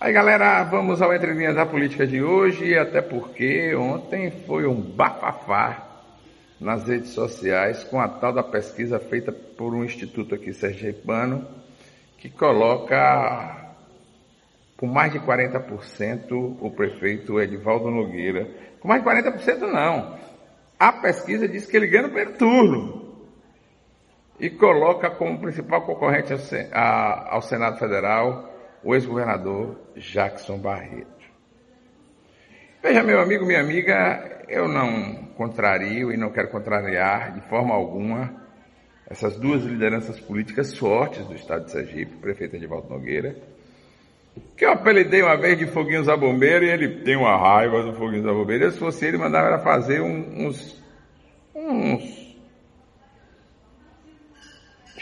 [0.00, 4.80] Aí galera, vamos ao Entre Linhas da Política de hoje, até porque ontem foi um
[4.80, 6.06] bafafá
[6.58, 11.46] nas redes sociais com a tal da pesquisa feita por um instituto aqui sergipano
[12.16, 13.74] que coloca
[14.78, 18.48] com mais de 40% o prefeito Edivaldo Nogueira.
[18.80, 20.18] Com mais de 40% não.
[20.78, 23.18] A pesquisa diz que ele ganha no primeiro turno.
[24.40, 26.32] E coloca como principal concorrente
[26.72, 28.49] ao Senado Federal
[28.82, 31.20] o ex-governador Jackson Barreto.
[32.82, 38.40] Veja, meu amigo, minha amiga, eu não contrario e não quero contrariar de forma alguma
[39.06, 43.36] essas duas lideranças políticas fortes do estado de Sergipe, o prefeito Edivaldo Nogueira,
[44.56, 47.92] que eu apelidei uma vez de Foguinhos a Bombeiro e ele tem uma raiva do
[47.94, 48.70] Foguinhos a Bombeiro.
[48.70, 50.80] Se fosse ele, mandava fazer uns,
[51.54, 52.19] uns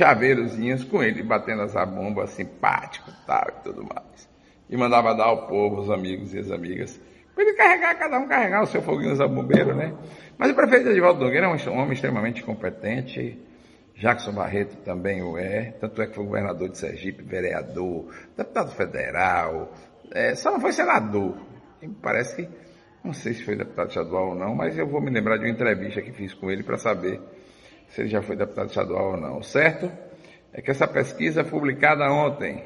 [0.00, 4.28] chaveirozinhos com ele, batendo essa bomba simpático tal e tudo mais.
[4.70, 6.98] E mandava dar ao povo, os amigos e as amigas,
[7.34, 9.92] para ele carregar, cada um carregar o seu foguinho a bombeiro, né?
[10.38, 13.38] Mas o prefeito Edivaldo Nogueira é um homem extremamente competente,
[13.94, 19.74] Jackson Barreto também o é, tanto é que foi governador de Sergipe, vereador, deputado federal,
[20.10, 21.36] é, só não foi senador.
[21.82, 22.48] E parece que,
[23.04, 25.50] não sei se foi deputado estadual ou não, mas eu vou me lembrar de uma
[25.50, 27.20] entrevista que fiz com ele para saber
[27.90, 29.42] se ele já foi deputado estadual ou não.
[29.42, 29.90] certo
[30.52, 32.64] é que essa pesquisa publicada ontem,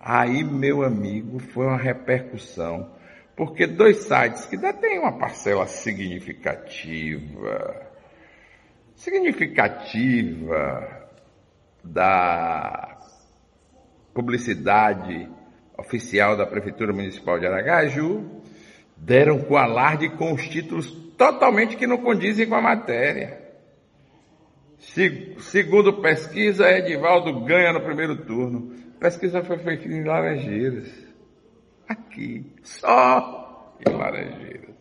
[0.00, 2.90] aí, meu amigo, foi uma repercussão,
[3.36, 7.86] porque dois sites que detêm uma parcela significativa,
[8.94, 11.08] significativa
[11.84, 12.96] da
[14.14, 15.28] publicidade
[15.76, 18.42] oficial da Prefeitura Municipal de Aragaju,
[18.96, 23.47] deram com alarde com os títulos totalmente que não condizem com a matéria.
[24.78, 28.74] Segundo pesquisa, Edivaldo ganha no primeiro turno.
[29.00, 30.88] Pesquisa foi feita em Laranjeiras.
[31.88, 32.46] Aqui.
[32.62, 34.74] Só em Laranjeiras.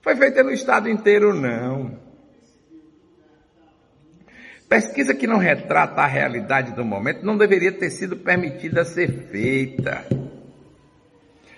[0.00, 1.98] Foi feita no estado inteiro, não.
[4.68, 10.06] Pesquisa que não retrata a realidade do momento não deveria ter sido permitida ser feita.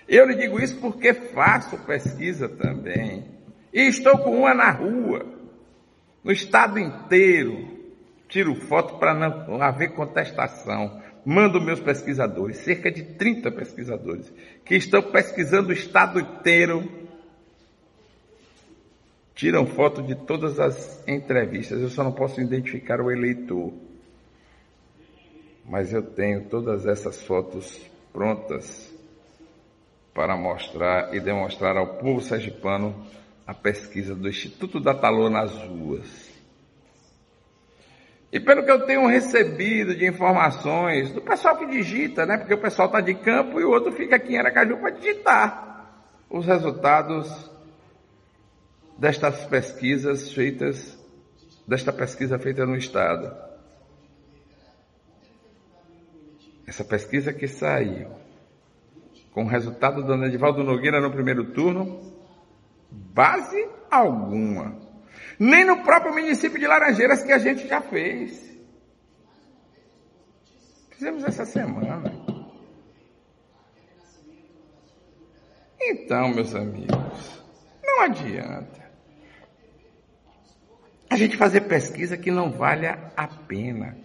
[0.07, 3.25] Eu lhe digo isso porque faço pesquisa também.
[3.73, 5.40] E estou com uma na rua
[6.23, 7.79] no estado inteiro.
[8.27, 11.01] Tiro foto para não haver contestação.
[11.25, 14.33] Mando meus pesquisadores, cerca de 30 pesquisadores,
[14.65, 16.89] que estão pesquisando o estado inteiro.
[19.35, 21.81] Tiram foto de todas as entrevistas.
[21.81, 23.73] Eu só não posso identificar o eleitor.
[25.65, 27.79] Mas eu tenho todas essas fotos
[28.11, 28.91] prontas
[30.13, 32.95] para mostrar e demonstrar ao povo sergipano
[33.45, 36.31] a pesquisa do Instituto da Talô nas ruas.
[38.31, 42.37] E pelo que eu tenho recebido de informações do pessoal que digita, né?
[42.37, 45.71] Porque o pessoal está de campo e o outro fica aqui em Aracaju para digitar
[46.29, 47.51] os resultados
[48.97, 50.97] destas pesquisas feitas,
[51.67, 53.35] desta pesquisa feita no Estado.
[56.65, 58.09] Essa pesquisa que saiu
[59.33, 62.10] com o resultado do Edivaldo Nogueira no primeiro turno,
[63.13, 64.79] base alguma.
[65.39, 68.51] Nem no próprio município de Laranjeiras que a gente já fez.
[70.91, 72.03] Fizemos essa semana.
[75.81, 77.43] Então, meus amigos,
[77.83, 78.81] não adianta
[81.09, 83.97] a gente fazer pesquisa que não valha a pena,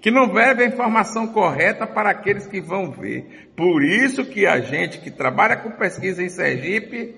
[0.00, 3.52] que não leve a informação correta para aqueles que vão ver.
[3.54, 7.14] Por isso que a gente que trabalha com pesquisa em Sergipe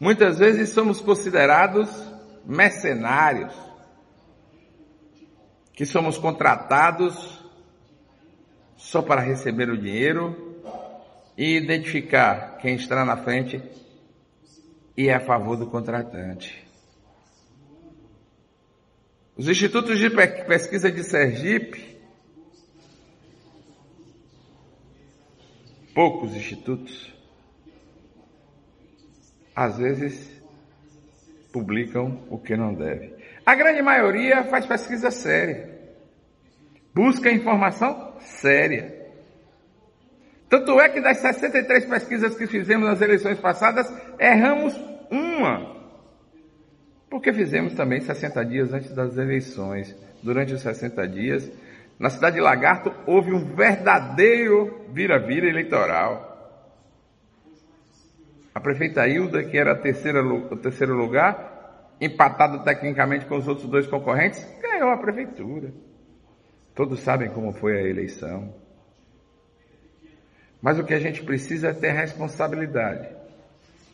[0.00, 1.90] Muitas vezes somos considerados
[2.46, 3.54] mercenários,
[5.74, 7.38] que somos contratados
[8.78, 10.62] só para receber o dinheiro
[11.36, 13.62] e identificar quem está na frente
[14.96, 16.66] e é a favor do contratante.
[19.36, 21.98] Os institutos de pesquisa de Sergipe,
[25.94, 27.19] poucos institutos,
[29.54, 30.40] às vezes
[31.52, 33.14] publicam o que não deve.
[33.44, 35.68] A grande maioria faz pesquisa séria.
[36.94, 39.00] Busca informação séria.
[40.48, 44.74] Tanto é que das 63 pesquisas que fizemos nas eleições passadas, erramos
[45.10, 45.80] uma.
[47.08, 49.94] Porque fizemos também 60 dias antes das eleições.
[50.22, 51.50] Durante os 60 dias,
[51.98, 56.29] na cidade de Lagarto, houve um verdadeiro vira-vira eleitoral.
[58.54, 63.68] A prefeita Hilda, que era a terceira, o terceiro lugar, empatado tecnicamente com os outros
[63.68, 65.72] dois concorrentes, ganhou a prefeitura.
[66.74, 68.54] Todos sabem como foi a eleição.
[70.60, 73.08] Mas o que a gente precisa é ter responsabilidade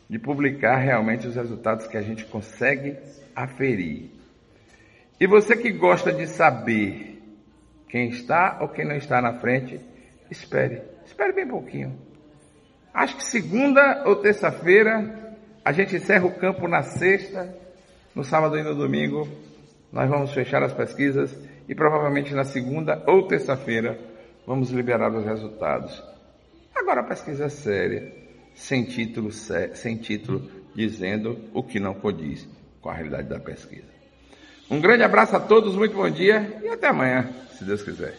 [0.09, 2.97] de publicar realmente os resultados que a gente consegue
[3.35, 4.09] aferir.
[5.19, 7.21] E você que gosta de saber
[7.89, 9.79] quem está ou quem não está na frente,
[10.29, 12.06] espere, espere bem pouquinho.
[12.93, 17.53] Acho que segunda ou terça-feira a gente encerra o campo na sexta,
[18.15, 19.27] no sábado e no domingo
[19.91, 21.35] nós vamos fechar as pesquisas
[21.67, 23.99] e provavelmente na segunda ou terça-feira
[24.45, 26.03] vamos liberar os resultados.
[26.75, 28.13] Agora a pesquisa é séria,
[28.53, 32.47] sem título, sem título dizendo o que não condiz
[32.81, 33.97] com a realidade da pesquisa.
[34.69, 38.17] Um grande abraço a todos, muito bom dia e até amanhã, se Deus quiser.